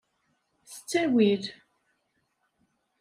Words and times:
S 0.71 0.73
ttwail! 0.79 1.43